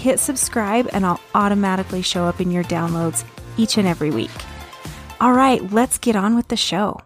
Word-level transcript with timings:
hit 0.00 0.18
subscribe 0.18 0.88
and 0.92 1.04
I'll 1.04 1.20
automatically 1.34 2.02
show 2.02 2.24
up 2.24 2.40
in 2.40 2.50
your 2.50 2.64
downloads 2.64 3.24
each 3.56 3.76
and 3.76 3.86
every 3.86 4.10
week. 4.10 4.30
All 5.20 5.32
right, 5.32 5.62
let's 5.70 5.98
get 5.98 6.16
on 6.16 6.34
with 6.34 6.48
the 6.48 6.56
show. 6.56 6.98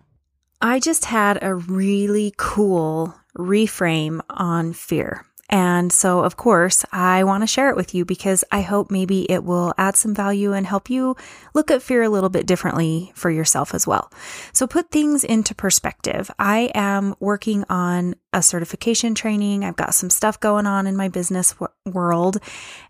I 0.63 0.79
just 0.79 1.05
had 1.05 1.43
a 1.43 1.55
really 1.55 2.33
cool 2.37 3.13
reframe 3.37 4.21
on 4.31 4.73
fear. 4.73 5.27
And 5.55 5.93
so, 5.93 6.25
of 6.25 6.37
course, 6.37 6.85
I 6.91 7.23
want 7.23 7.45
to 7.45 7.47
share 7.47 7.71
it 7.71 7.77
with 7.77 7.95
you 7.95 8.05
because 8.05 8.43
I 8.51 8.63
hope 8.63 8.91
maybe 8.91 9.31
it 9.31 9.45
will 9.45 9.73
add 9.79 9.95
some 9.95 10.13
value 10.13 10.53
and 10.53 10.67
help 10.67 10.91
you 10.91 11.15
look 11.55 11.71
at 11.71 11.81
fear 11.81 12.03
a 12.03 12.09
little 12.09 12.29
bit 12.29 12.45
differently 12.45 13.13
for 13.15 13.31
yourself 13.31 13.73
as 13.73 13.87
well. 13.87 14.11
So, 14.53 14.67
put 14.67 14.91
things 14.91 15.23
into 15.23 15.55
perspective. 15.55 16.29
I 16.41 16.73
am 16.75 17.15
working 17.21 17.65
on 17.69 18.17
a 18.33 18.43
certification 18.43 19.15
training. 19.15 19.65
I've 19.65 19.77
got 19.77 19.95
some 19.95 20.11
stuff 20.11 20.41
going 20.41 20.67
on 20.67 20.89
in 20.89 20.97
my 20.97 21.07
business 21.07 21.53
w- 21.53 21.73
world, 21.87 22.39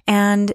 and 0.07 0.51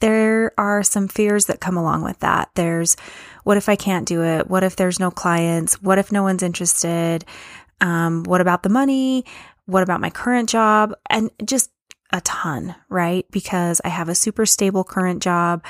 there 0.00 0.50
are 0.58 0.82
some 0.82 1.06
fears 1.06 1.44
that 1.44 1.60
come 1.60 1.76
along 1.76 2.02
with 2.02 2.18
that. 2.18 2.50
There's 2.56 2.96
what 3.44 3.58
if 3.58 3.68
I 3.68 3.76
can't 3.76 4.08
do 4.08 4.24
it? 4.24 4.48
What 4.50 4.64
if 4.64 4.74
there's 4.74 4.98
no 4.98 5.12
clients? 5.12 5.80
What 5.80 5.98
if 5.98 6.10
no 6.10 6.24
one's 6.24 6.42
interested? 6.42 7.24
Um, 7.80 8.24
what 8.24 8.40
about 8.40 8.62
the 8.64 8.68
money? 8.70 9.24
What 9.66 9.82
about 9.82 10.00
my 10.00 10.10
current 10.10 10.48
job? 10.48 10.94
And 11.08 11.30
just 11.44 11.70
a 12.12 12.20
ton, 12.20 12.74
right? 12.88 13.26
Because 13.30 13.80
I 13.84 13.88
have 13.88 14.08
a 14.08 14.14
super 14.14 14.46
stable 14.46 14.84
current 14.84 15.22
job. 15.22 15.64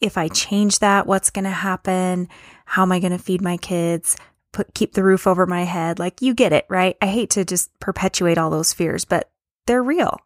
If 0.00 0.16
I 0.16 0.28
change 0.28 0.78
that, 0.78 1.06
what's 1.06 1.30
going 1.30 1.44
to 1.44 1.50
happen? 1.50 2.28
How 2.64 2.82
am 2.82 2.92
I 2.92 3.00
going 3.00 3.12
to 3.12 3.18
feed 3.18 3.42
my 3.42 3.56
kids? 3.56 4.16
Put, 4.52 4.74
keep 4.74 4.94
the 4.94 5.02
roof 5.02 5.26
over 5.26 5.46
my 5.46 5.64
head. 5.64 5.98
Like 5.98 6.22
you 6.22 6.34
get 6.34 6.52
it, 6.52 6.66
right? 6.68 6.96
I 7.02 7.06
hate 7.06 7.30
to 7.30 7.44
just 7.44 7.78
perpetuate 7.80 8.38
all 8.38 8.50
those 8.50 8.72
fears, 8.72 9.04
but 9.04 9.30
they're 9.66 9.82
real. 9.82 10.20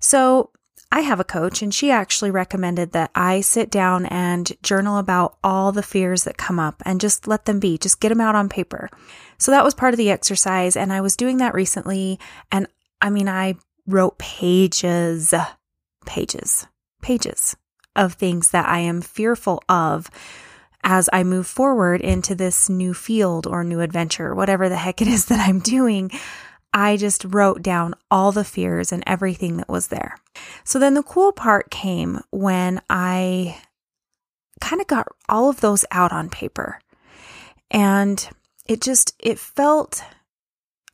So 0.00 0.50
I 0.90 1.00
have 1.00 1.20
a 1.20 1.24
coach 1.24 1.62
and 1.62 1.72
she 1.72 1.90
actually 1.90 2.30
recommended 2.30 2.92
that 2.92 3.10
I 3.14 3.40
sit 3.40 3.70
down 3.70 4.04
and 4.06 4.52
journal 4.62 4.98
about 4.98 5.38
all 5.42 5.72
the 5.72 5.82
fears 5.82 6.24
that 6.24 6.36
come 6.36 6.58
up 6.58 6.82
and 6.84 7.00
just 7.00 7.26
let 7.26 7.46
them 7.46 7.60
be, 7.60 7.78
just 7.78 7.98
get 7.98 8.10
them 8.10 8.20
out 8.20 8.34
on 8.34 8.50
paper. 8.50 8.90
So 9.42 9.50
that 9.50 9.64
was 9.64 9.74
part 9.74 9.92
of 9.92 9.98
the 9.98 10.10
exercise. 10.10 10.76
And 10.76 10.92
I 10.92 11.00
was 11.00 11.16
doing 11.16 11.38
that 11.38 11.52
recently. 11.52 12.20
And 12.52 12.68
I 13.00 13.10
mean, 13.10 13.28
I 13.28 13.56
wrote 13.88 14.16
pages, 14.18 15.34
pages, 16.06 16.68
pages 17.02 17.56
of 17.96 18.14
things 18.14 18.50
that 18.50 18.68
I 18.68 18.78
am 18.78 19.00
fearful 19.00 19.60
of 19.68 20.08
as 20.84 21.10
I 21.12 21.24
move 21.24 21.48
forward 21.48 22.00
into 22.00 22.36
this 22.36 22.68
new 22.68 22.94
field 22.94 23.48
or 23.48 23.64
new 23.64 23.80
adventure, 23.80 24.32
whatever 24.32 24.68
the 24.68 24.76
heck 24.76 25.02
it 25.02 25.08
is 25.08 25.24
that 25.26 25.40
I'm 25.40 25.58
doing. 25.58 26.12
I 26.72 26.96
just 26.96 27.24
wrote 27.24 27.62
down 27.62 27.96
all 28.12 28.30
the 28.30 28.44
fears 28.44 28.92
and 28.92 29.02
everything 29.08 29.56
that 29.56 29.68
was 29.68 29.88
there. 29.88 30.16
So 30.62 30.78
then 30.78 30.94
the 30.94 31.02
cool 31.02 31.32
part 31.32 31.68
came 31.68 32.20
when 32.30 32.80
I 32.88 33.60
kind 34.60 34.80
of 34.80 34.86
got 34.86 35.08
all 35.28 35.50
of 35.50 35.60
those 35.60 35.84
out 35.90 36.12
on 36.12 36.30
paper. 36.30 36.78
And 37.72 38.28
it 38.66 38.80
just 38.80 39.14
it 39.18 39.38
felt 39.38 40.02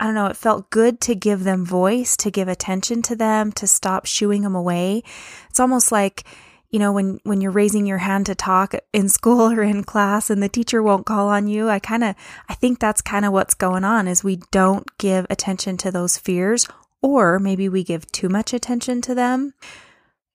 I 0.01 0.05
don't 0.05 0.15
know, 0.15 0.27
it 0.27 0.37
felt 0.37 0.71
good 0.71 1.01
to 1.03 1.17
give 1.17 1.43
them 1.43 1.65
voice, 1.65 2.17
to 2.19 2.31
give 2.31 2.47
attention 2.47 3.03
to 3.03 3.17
them, 3.17 3.51
to 3.53 3.67
stop 3.67 4.07
shooing 4.07 4.43
them 4.43 4.55
away. 4.55 5.03
It's 5.51 5.59
almost 5.59 5.91
like 5.91 6.25
you 6.71 6.79
know 6.79 6.93
when 6.93 7.19
when 7.25 7.41
you're 7.41 7.51
raising 7.51 7.87
your 7.87 7.99
hand 7.99 8.27
to 8.27 8.35
talk 8.35 8.75
in 8.93 9.09
school 9.09 9.51
or 9.53 9.63
in 9.63 9.85
class 9.85 10.31
and 10.31 10.43
the 10.43 10.49
teacher 10.49 10.83
won't 10.83 11.07
call 11.07 11.29
on 11.29 11.49
you 11.49 11.69
i 11.69 11.79
kind 11.79 12.05
of 12.05 12.15
i 12.49 12.55
think 12.55 12.79
that's 12.79 13.01
kind 13.01 13.25
of 13.25 13.33
what's 13.33 13.55
going 13.55 13.85
on 13.85 14.07
is 14.07 14.23
we 14.23 14.37
don't 14.51 14.87
give 14.99 15.27
attention 15.31 15.77
to 15.79 15.91
those 15.91 16.19
fears 16.19 16.67
or 17.01 17.39
maybe 17.39 17.69
we 17.69 17.83
give 17.83 18.11
too 18.13 18.29
much 18.29 18.53
attention 18.53 19.01
to 19.01 19.15
them 19.15 19.55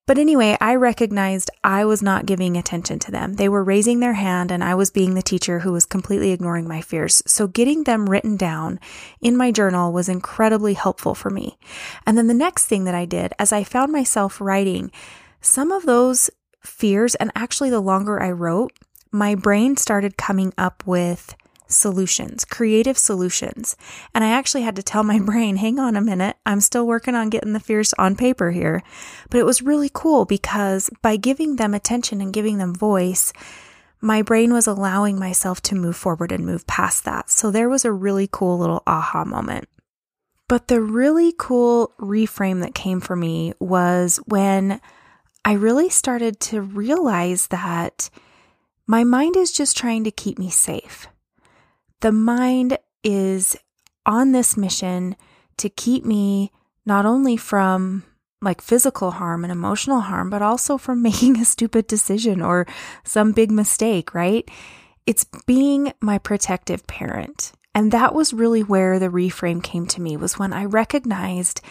but 0.06 0.18
anyway 0.18 0.58
i 0.60 0.76
recognized 0.76 1.50
i 1.64 1.86
was 1.86 2.02
not 2.02 2.26
giving 2.26 2.58
attention 2.58 3.00
to 3.00 3.12
them. 3.12 3.34
They 3.34 3.50
were 3.50 3.64
raising 3.64 4.00
their 4.00 4.14
hand 4.14 4.52
and 4.52 4.64
i 4.64 4.76
was 4.76 4.92
being 4.92 5.14
the 5.14 5.22
teacher 5.22 5.60
who 5.60 5.72
was 5.72 5.86
completely 5.86 6.32
ignoring 6.32 6.68
my 6.68 6.82
fears. 6.82 7.24
So 7.26 7.48
getting 7.48 7.84
them 7.84 8.10
written 8.10 8.38
down 8.38 8.80
in 9.22 9.38
my 9.38 9.52
journal 9.52 9.92
was 9.92 10.10
incredibly 10.10 10.74
helpful 10.74 11.16
for 11.16 11.30
me. 11.30 11.58
And 12.06 12.18
then 12.18 12.28
the 12.28 12.34
next 12.34 12.66
thing 12.66 12.84
that 12.86 12.96
i 12.96 13.06
did 13.06 13.34
as 13.40 13.52
i 13.52 13.64
found 13.64 13.92
myself 13.92 14.40
writing 14.42 14.92
some 15.44 15.74
of 15.74 15.86
those 15.86 16.30
fears, 16.62 17.16
and 17.16 17.32
actually, 17.36 17.70
the 17.70 17.82
longer 17.82 18.22
I 18.22 18.32
wrote, 18.32 18.72
my 19.12 19.36
brain 19.36 19.78
started 19.78 20.18
coming 20.18 20.54
up 20.58 20.84
with 20.86 21.36
solutions, 21.74 22.46
creative 22.46 22.98
solutions. 22.98 23.76
And 24.14 24.24
I 24.24 24.30
actually 24.30 24.62
had 24.62 24.76
to 24.78 24.84
tell 24.84 25.04
my 25.04 25.20
brain, 25.26 25.58
hang 25.58 25.80
on 25.80 25.96
a 25.96 26.02
minute, 26.02 26.38
I'm 26.46 26.62
still 26.62 26.88
working 26.88 27.16
on 27.16 27.30
getting 27.30 27.54
the 27.54 27.60
fears 27.60 27.94
on 27.98 28.16
paper 28.16 28.52
here. 28.52 28.84
But 29.30 29.40
it 29.40 29.46
was 29.46 29.62
really 29.62 29.90
cool 29.94 30.26
because 30.26 30.90
by 31.02 31.18
giving 31.18 31.56
them 31.56 31.74
attention 31.74 32.22
and 32.22 32.34
giving 32.34 32.58
them 32.58 32.76
voice, 32.76 33.34
my 34.02 34.22
brain 34.22 34.52
was 34.52 34.68
allowing 34.68 35.18
myself 35.18 35.62
to 35.62 35.76
move 35.76 35.96
forward 35.96 36.32
and 36.32 36.46
move 36.46 36.68
past 36.68 37.06
that. 37.06 37.30
So 37.30 37.52
there 37.52 37.70
was 37.70 37.86
a 37.86 37.92
really 37.92 38.28
cool 38.30 38.58
little 38.58 38.84
aha 38.86 39.24
moment. 39.24 39.70
But 40.50 40.68
the 40.68 40.82
really 40.82 41.34
cool 41.38 41.94
reframe 42.00 42.62
that 42.62 42.76
came 42.76 43.00
for 43.00 43.16
me 43.16 43.54
was 43.60 44.18
when 44.26 44.82
I 45.46 45.54
really 45.54 45.90
started 45.90 46.40
to 46.42 46.62
realize 46.62 47.48
that 47.48 48.10
my 48.86 49.04
mind 49.04 49.38
is 49.38 49.52
just 49.52 49.78
trying 49.78 50.04
to 50.04 50.12
keep 50.12 50.38
me 50.38 50.50
safe. 50.50 51.08
The 52.04 52.12
mind 52.12 52.78
is 53.02 53.56
on 54.06 54.34
this 54.34 54.58
mission 54.58 55.16
to 55.56 55.70
keep 55.70 56.04
me 56.04 56.52
not 56.86 57.06
only 57.06 57.38
from 57.38 58.04
like 58.42 58.60
physical 58.60 59.12
harm 59.12 59.46
and 59.46 59.54
emotional 59.54 60.02
harm, 60.02 60.30
but 60.30 60.42
also 60.42 60.78
from 60.78 61.02
making 61.02 61.40
a 61.40 61.46
stupid 61.46 61.88
decision 61.88 62.42
or 62.42 62.68
some 63.06 63.32
big 63.32 63.52
mistake, 63.52 64.14
right? 64.14 64.52
It's 65.06 65.26
being 65.46 65.94
my 66.02 66.18
protective 66.18 66.86
parent. 66.88 67.54
And 67.74 67.94
that 67.94 68.14
was 68.14 68.34
really 68.34 68.64
where 68.64 69.00
the 69.00 69.08
reframe 69.08 69.64
came 69.64 69.86
to 69.88 70.02
me 70.02 70.18
was 70.18 70.38
when 70.38 70.52
I 70.52 70.66
recognized 70.66 71.62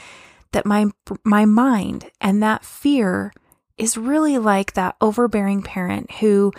that 0.52 0.64
my 0.64 0.86
my 1.24 1.44
mind 1.44 2.10
and 2.22 2.42
that 2.42 2.64
fear 2.64 3.34
is 3.76 3.98
really 3.98 4.38
like 4.38 4.72
that 4.72 4.96
overbearing 5.02 5.60
parent 5.60 6.10
who 6.10 6.52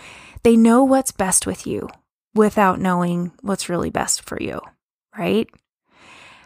they 0.43 0.55
know 0.55 0.83
what's 0.83 1.11
best 1.11 1.47
with 1.47 1.65
you 1.65 1.89
without 2.33 2.79
knowing 2.79 3.31
what's 3.41 3.69
really 3.69 3.89
best 3.89 4.21
for 4.27 4.41
you, 4.41 4.59
right? 5.17 5.49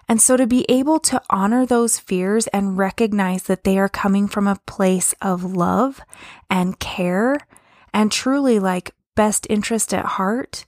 And 0.10 0.22
so 0.22 0.38
to 0.38 0.48
be 0.48 0.66
able 0.70 1.00
to 1.02 1.22
honor 1.30 1.66
those 1.66 2.00
fears 2.00 2.48
and 2.48 2.78
recognize 2.78 3.44
that 3.44 3.64
they 3.64 3.78
are 3.78 3.90
coming 3.90 4.28
from 4.28 4.48
a 4.48 4.60
place 4.66 5.14
of 5.22 5.44
love 5.44 6.00
and 6.50 6.80
care 6.80 7.38
and 7.94 8.12
truly 8.12 8.60
like 8.60 8.94
best 9.16 9.48
interest 9.50 9.94
at 9.94 10.06
heart. 10.06 10.66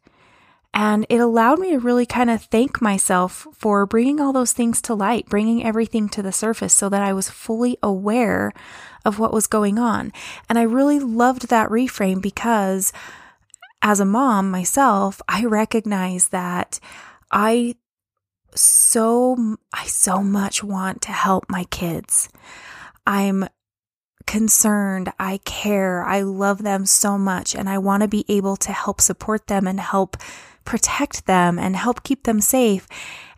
And 0.73 1.05
it 1.09 1.19
allowed 1.19 1.59
me 1.59 1.71
to 1.71 1.79
really 1.79 2.05
kind 2.05 2.29
of 2.29 2.43
thank 2.43 2.81
myself 2.81 3.47
for 3.53 3.85
bringing 3.85 4.19
all 4.19 4.33
those 4.33 4.53
things 4.53 4.81
to 4.83 4.93
light, 4.93 5.27
bringing 5.27 5.63
everything 5.63 6.09
to 6.09 6.21
the 6.21 6.31
surface 6.31 6.73
so 6.73 6.89
that 6.89 7.01
I 7.01 7.13
was 7.13 7.29
fully 7.29 7.77
aware 7.81 8.51
of 9.05 9.19
what 9.19 9.33
was 9.33 9.47
going 9.47 9.79
on. 9.79 10.11
And 10.47 10.59
I 10.59 10.63
really 10.63 10.99
loved 10.99 11.47
that 11.47 11.69
reframe 11.69 12.21
because 12.21 12.91
as 13.81 13.99
a 13.99 14.05
mom 14.05 14.51
myself, 14.51 15.21
I 15.27 15.45
recognize 15.45 16.29
that 16.29 16.79
I 17.31 17.75
so 18.55 19.57
I 19.71 19.85
so 19.85 20.23
much 20.23 20.63
want 20.63 21.01
to 21.03 21.11
help 21.11 21.45
my 21.49 21.65
kids. 21.65 22.29
I'm 23.05 23.47
concerned, 24.25 25.11
I 25.19 25.37
care, 25.43 26.03
I 26.03 26.21
love 26.21 26.63
them 26.63 26.85
so 26.85 27.17
much 27.17 27.55
and 27.55 27.69
I 27.69 27.77
want 27.77 28.03
to 28.03 28.07
be 28.07 28.25
able 28.27 28.57
to 28.57 28.71
help 28.71 29.01
support 29.01 29.47
them 29.47 29.67
and 29.67 29.79
help 29.79 30.17
protect 30.65 31.25
them 31.25 31.57
and 31.57 31.75
help 31.75 32.03
keep 32.03 32.23
them 32.23 32.41
safe. 32.41 32.87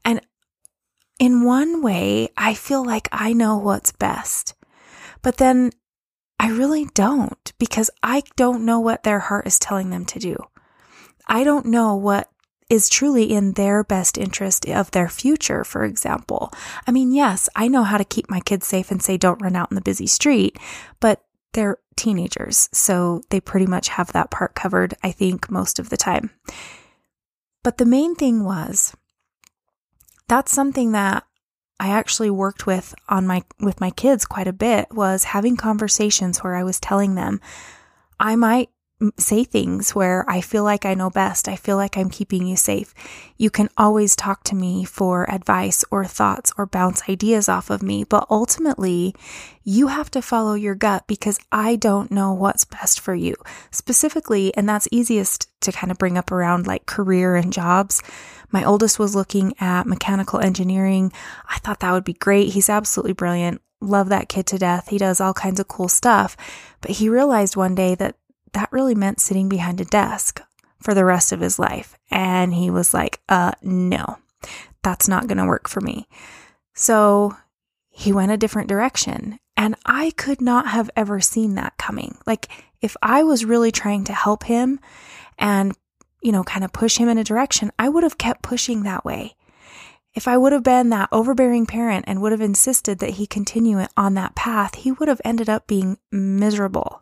And 0.03 0.21
in 1.19 1.43
one 1.43 1.81
way, 1.81 2.29
I 2.35 2.55
feel 2.55 2.83
like 2.83 3.07
I 3.11 3.31
know 3.31 3.57
what's 3.57 3.91
best. 3.91 4.53
But 5.21 5.37
then 5.37 5.71
I 6.41 6.49
really 6.49 6.85
don't 6.95 7.53
because 7.59 7.91
I 8.01 8.23
don't 8.35 8.65
know 8.65 8.79
what 8.79 9.03
their 9.03 9.19
heart 9.19 9.45
is 9.45 9.59
telling 9.59 9.91
them 9.91 10.05
to 10.05 10.17
do. 10.17 10.35
I 11.27 11.43
don't 11.43 11.67
know 11.67 11.95
what 11.95 12.31
is 12.67 12.89
truly 12.89 13.31
in 13.31 13.51
their 13.51 13.83
best 13.83 14.17
interest 14.17 14.67
of 14.67 14.89
their 14.89 15.07
future, 15.07 15.63
for 15.63 15.85
example. 15.85 16.51
I 16.87 16.91
mean, 16.91 17.11
yes, 17.11 17.47
I 17.55 17.67
know 17.67 17.83
how 17.83 17.99
to 17.99 18.03
keep 18.03 18.27
my 18.27 18.39
kids 18.39 18.65
safe 18.65 18.89
and 18.89 19.03
say 19.03 19.17
don't 19.17 19.41
run 19.41 19.55
out 19.55 19.69
in 19.69 19.75
the 19.75 19.81
busy 19.81 20.07
street, 20.07 20.57
but 20.99 21.23
they're 21.53 21.77
teenagers, 21.95 22.69
so 22.71 23.21
they 23.29 23.39
pretty 23.39 23.67
much 23.67 23.89
have 23.89 24.11
that 24.13 24.31
part 24.31 24.55
covered, 24.55 24.95
I 25.03 25.11
think, 25.11 25.51
most 25.51 25.77
of 25.77 25.89
the 25.89 25.97
time. 25.97 26.31
But 27.61 27.77
the 27.77 27.85
main 27.85 28.15
thing 28.15 28.43
was 28.43 28.95
that's 30.27 30.51
something 30.51 30.93
that 30.93 31.23
I 31.81 31.89
actually 31.89 32.29
worked 32.29 32.67
with 32.67 32.93
on 33.09 33.25
my 33.25 33.41
with 33.59 33.81
my 33.81 33.89
kids 33.89 34.23
quite 34.23 34.47
a 34.47 34.53
bit 34.53 34.93
was 34.93 35.23
having 35.23 35.57
conversations 35.57 36.37
where 36.43 36.55
I 36.55 36.63
was 36.63 36.79
telling 36.79 37.15
them 37.15 37.41
I 38.19 38.35
might 38.35 38.69
say 39.17 39.43
things 39.43 39.95
where 39.95 40.23
I 40.29 40.41
feel 40.41 40.63
like 40.63 40.85
I 40.85 40.93
know 40.93 41.09
best. 41.09 41.47
I 41.47 41.55
feel 41.55 41.77
like 41.77 41.97
I'm 41.97 42.09
keeping 42.09 42.45
you 42.45 42.55
safe. 42.55 42.93
You 43.37 43.49
can 43.49 43.69
always 43.77 44.15
talk 44.15 44.43
to 44.45 44.55
me 44.55 44.83
for 44.83 45.29
advice 45.29 45.83
or 45.91 46.05
thoughts 46.05 46.51
or 46.57 46.65
bounce 46.65 47.09
ideas 47.09 47.49
off 47.49 47.69
of 47.69 47.81
me. 47.81 48.03
But 48.03 48.27
ultimately, 48.29 49.15
you 49.63 49.87
have 49.87 50.11
to 50.11 50.21
follow 50.21 50.53
your 50.53 50.75
gut 50.75 51.05
because 51.07 51.39
I 51.51 51.75
don't 51.75 52.11
know 52.11 52.33
what's 52.33 52.65
best 52.65 52.99
for 52.99 53.15
you 53.15 53.35
specifically. 53.71 54.55
And 54.55 54.67
that's 54.67 54.87
easiest 54.91 55.49
to 55.61 55.71
kind 55.71 55.91
of 55.91 55.97
bring 55.97 56.17
up 56.17 56.31
around 56.31 56.67
like 56.67 56.85
career 56.85 57.35
and 57.35 57.53
jobs. 57.53 58.01
My 58.51 58.63
oldest 58.63 58.99
was 58.99 59.15
looking 59.15 59.53
at 59.59 59.87
mechanical 59.87 60.39
engineering. 60.39 61.11
I 61.49 61.59
thought 61.59 61.79
that 61.79 61.91
would 61.91 62.03
be 62.03 62.13
great. 62.13 62.49
He's 62.49 62.69
absolutely 62.69 63.13
brilliant. 63.13 63.61
Love 63.79 64.09
that 64.09 64.29
kid 64.29 64.45
to 64.47 64.59
death. 64.59 64.89
He 64.89 64.97
does 64.97 65.19
all 65.19 65.33
kinds 65.33 65.59
of 65.59 65.67
cool 65.67 65.87
stuff. 65.87 66.37
But 66.81 66.91
he 66.91 67.09
realized 67.09 67.55
one 67.55 67.73
day 67.73 67.95
that 67.95 68.15
that 68.53 68.71
really 68.71 68.95
meant 68.95 69.19
sitting 69.19 69.49
behind 69.49 69.81
a 69.81 69.85
desk 69.85 70.41
for 70.81 70.93
the 70.93 71.05
rest 71.05 71.31
of 71.31 71.39
his 71.39 71.59
life. 71.59 71.97
And 72.09 72.53
he 72.53 72.69
was 72.69 72.93
like, 72.93 73.21
uh, 73.29 73.53
no, 73.61 74.17
that's 74.83 75.07
not 75.07 75.27
going 75.27 75.37
to 75.37 75.45
work 75.45 75.67
for 75.69 75.81
me. 75.81 76.07
So 76.73 77.35
he 77.89 78.11
went 78.13 78.31
a 78.31 78.37
different 78.37 78.69
direction. 78.69 79.39
And 79.55 79.75
I 79.85 80.11
could 80.11 80.41
not 80.41 80.67
have 80.67 80.89
ever 80.95 81.19
seen 81.19 81.55
that 81.55 81.77
coming. 81.77 82.17
Like, 82.25 82.49
if 82.81 82.97
I 83.01 83.23
was 83.23 83.45
really 83.45 83.71
trying 83.71 84.05
to 84.05 84.13
help 84.13 84.43
him 84.43 84.79
and, 85.37 85.75
you 86.23 86.31
know, 86.31 86.43
kind 86.43 86.63
of 86.65 86.73
push 86.73 86.97
him 86.97 87.09
in 87.09 87.19
a 87.19 87.23
direction, 87.23 87.71
I 87.77 87.89
would 87.89 88.03
have 88.03 88.17
kept 88.17 88.41
pushing 88.41 88.83
that 88.83 89.05
way. 89.05 89.35
If 90.13 90.27
I 90.27 90.37
would 90.37 90.51
have 90.51 90.63
been 90.63 90.89
that 90.89 91.09
overbearing 91.11 91.65
parent 91.65 92.05
and 92.07 92.21
would 92.21 92.31
have 92.31 92.41
insisted 92.41 92.99
that 92.99 93.11
he 93.11 93.27
continue 93.27 93.85
on 93.95 94.15
that 94.15 94.35
path, 94.35 94.75
he 94.75 94.91
would 94.91 95.07
have 95.07 95.21
ended 95.23 95.47
up 95.47 95.67
being 95.67 95.99
miserable. 96.11 97.01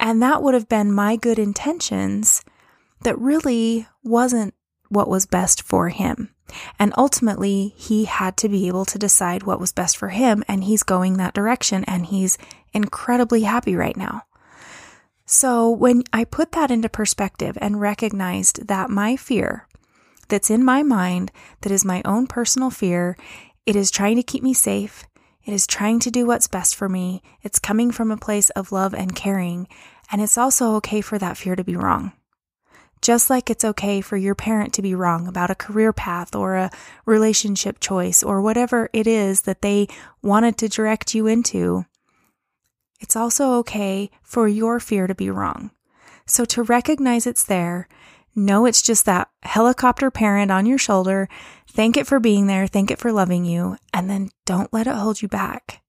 And 0.00 0.22
that 0.22 0.42
would 0.42 0.54
have 0.54 0.68
been 0.68 0.90
my 0.90 1.16
good 1.16 1.38
intentions 1.38 2.42
that 3.02 3.18
really 3.18 3.86
wasn't 4.02 4.54
what 4.88 5.08
was 5.08 5.26
best 5.26 5.62
for 5.62 5.90
him. 5.90 6.34
And 6.78 6.92
ultimately, 6.96 7.74
he 7.76 8.06
had 8.06 8.36
to 8.38 8.48
be 8.48 8.66
able 8.66 8.84
to 8.86 8.98
decide 8.98 9.44
what 9.44 9.60
was 9.60 9.72
best 9.72 9.96
for 9.96 10.08
him, 10.08 10.42
and 10.48 10.64
he's 10.64 10.82
going 10.82 11.16
that 11.16 11.34
direction, 11.34 11.84
and 11.84 12.06
he's 12.06 12.38
incredibly 12.72 13.42
happy 13.42 13.76
right 13.76 13.96
now. 13.96 14.22
So, 15.26 15.70
when 15.70 16.02
I 16.12 16.24
put 16.24 16.52
that 16.52 16.72
into 16.72 16.88
perspective 16.88 17.56
and 17.60 17.80
recognized 17.80 18.66
that 18.66 18.90
my 18.90 19.14
fear 19.14 19.68
that's 20.28 20.50
in 20.50 20.64
my 20.64 20.82
mind, 20.82 21.30
that 21.60 21.70
is 21.70 21.84
my 21.84 22.02
own 22.04 22.26
personal 22.26 22.70
fear, 22.70 23.16
it 23.64 23.76
is 23.76 23.92
trying 23.92 24.16
to 24.16 24.24
keep 24.24 24.42
me 24.42 24.54
safe, 24.54 25.04
it 25.44 25.52
is 25.52 25.66
trying 25.66 26.00
to 26.00 26.10
do 26.10 26.26
what's 26.26 26.48
best 26.48 26.74
for 26.76 26.88
me. 26.88 27.22
It's 27.42 27.58
coming 27.58 27.90
from 27.90 28.10
a 28.10 28.16
place 28.16 28.50
of 28.50 28.72
love 28.72 28.94
and 28.94 29.16
caring. 29.16 29.68
And 30.12 30.20
it's 30.20 30.38
also 30.38 30.74
okay 30.76 31.00
for 31.00 31.18
that 31.18 31.36
fear 31.36 31.56
to 31.56 31.64
be 31.64 31.76
wrong. 31.76 32.12
Just 33.00 33.30
like 33.30 33.48
it's 33.48 33.64
okay 33.64 34.02
for 34.02 34.18
your 34.18 34.34
parent 34.34 34.74
to 34.74 34.82
be 34.82 34.94
wrong 34.94 35.26
about 35.26 35.50
a 35.50 35.54
career 35.54 35.92
path 35.92 36.34
or 36.34 36.56
a 36.56 36.70
relationship 37.06 37.80
choice 37.80 38.22
or 38.22 38.42
whatever 38.42 38.90
it 38.92 39.06
is 39.06 39.42
that 39.42 39.62
they 39.62 39.88
wanted 40.22 40.58
to 40.58 40.68
direct 40.68 41.14
you 41.14 41.26
into, 41.26 41.86
it's 43.00 43.16
also 43.16 43.54
okay 43.54 44.10
for 44.22 44.46
your 44.46 44.78
fear 44.78 45.06
to 45.06 45.14
be 45.14 45.30
wrong. 45.30 45.70
So 46.26 46.44
to 46.44 46.62
recognize 46.62 47.26
it's 47.26 47.44
there, 47.44 47.88
know 48.34 48.66
it's 48.66 48.82
just 48.82 49.06
that 49.06 49.30
helicopter 49.42 50.10
parent 50.10 50.50
on 50.50 50.66
your 50.66 50.78
shoulder 50.78 51.28
Thank 51.72 51.96
it 51.96 52.06
for 52.06 52.18
being 52.18 52.48
there, 52.48 52.66
thank 52.66 52.90
it 52.90 52.98
for 52.98 53.12
loving 53.12 53.44
you, 53.44 53.76
and 53.94 54.10
then 54.10 54.30
don't 54.44 54.72
let 54.72 54.88
it 54.88 54.94
hold 54.94 55.22
you 55.22 55.28
back. 55.28 55.82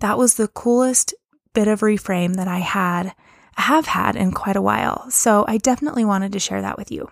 That 0.00 0.18
was 0.18 0.34
the 0.34 0.48
coolest 0.48 1.14
bit 1.52 1.68
of 1.68 1.80
reframe 1.80 2.34
that 2.34 2.48
I 2.48 2.58
had, 2.58 3.14
have 3.56 3.86
had 3.86 4.16
in 4.16 4.32
quite 4.32 4.56
a 4.56 4.62
while. 4.62 5.08
So 5.10 5.44
I 5.46 5.58
definitely 5.58 6.04
wanted 6.04 6.32
to 6.32 6.40
share 6.40 6.60
that 6.62 6.76
with 6.76 6.90
you. 6.90 7.10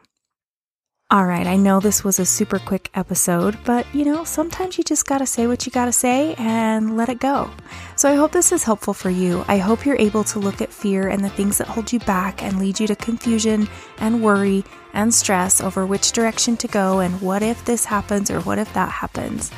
All 1.13 1.27
right, 1.27 1.47
I 1.47 1.59
know 1.59 1.79
this 1.79 2.03
was 2.03 2.19
a 2.19 2.25
super 2.25 2.59
quick 2.59 2.89
episode, 2.95 3.59
but 3.67 3.85
you 3.95 4.07
know, 4.07 4.25
sometimes 4.25 4.79
you 4.79 4.85
just 4.85 5.05
gotta 5.05 5.27
say 5.27 5.47
what 5.47 5.67
you 5.67 5.71
gotta 5.71 5.93
say 5.93 6.35
and 6.39 6.97
let 6.97 7.11
it 7.11 7.19
go. 7.21 7.51
So 7.97 8.11
I 8.11 8.15
hope 8.15 8.33
this 8.33 8.51
is 8.51 8.63
helpful 8.65 8.95
for 8.95 9.11
you. 9.11 9.45
I 9.47 9.59
hope 9.59 9.85
you're 9.85 10.01
able 10.01 10.25
to 10.25 10.39
look 10.39 10.63
at 10.63 10.73
fear 10.73 11.09
and 11.09 11.23
the 11.23 11.29
things 11.29 11.59
that 11.59 11.67
hold 11.67 11.93
you 11.93 11.99
back 12.01 12.43
and 12.43 12.59
lead 12.59 12.81
you 12.81 12.87
to 12.87 12.97
confusion 12.97 13.69
and 13.99 14.25
worry 14.25 14.65
and 14.95 15.13
stress 15.13 15.61
over 15.61 15.85
which 15.85 16.13
direction 16.13 16.57
to 16.57 16.67
go 16.67 17.01
and 17.01 17.21
what 17.21 17.43
if 17.43 17.63
this 17.67 17.85
happens 17.85 18.31
or 18.31 18.41
what 18.41 18.59
if 18.59 18.73
that 18.73 18.89
happens. 18.89 19.51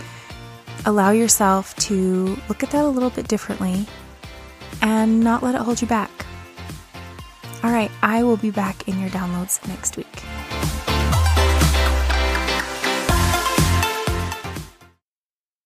Allow 0.87 1.13
yourself 1.13 1.77
to 1.77 2.37
look 2.49 2.65
at 2.65 2.73
that 2.73 2.85
a 2.85 2.89
little 2.89 3.11
bit 3.11 3.29
differently 3.29 3.87
and 4.83 5.21
not 5.21 5.45
let 5.45 5.55
it 5.55 5.61
hold 5.61 5.81
you 5.81 5.87
back. 5.87 6.11
All 7.63 7.71
right, 7.71 7.93
I 8.03 8.25
will 8.25 8.39
be 8.39 8.51
back 8.51 8.89
in 8.89 8.99
your 8.99 9.11
downloads 9.11 9.65
next 9.69 9.97
week. 9.97 10.25